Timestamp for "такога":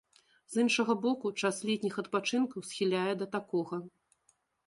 3.39-3.75